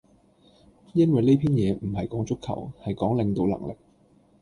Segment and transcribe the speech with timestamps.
[0.95, 3.75] 因為呢篇嘢唔係講足球，係講領導能力